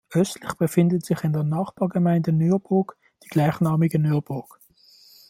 Östlich 0.15 0.55
befindet 0.55 1.05
sich 1.05 1.23
in 1.23 1.31
der 1.31 1.43
Nachbargemeinde 1.43 2.33
Nürburg 2.33 2.97
die 3.23 3.27
gleichnamige 3.27 3.99
Nürburg. 3.99 4.59